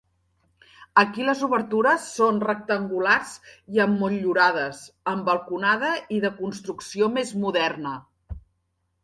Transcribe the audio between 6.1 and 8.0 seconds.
i de construcció més moderna.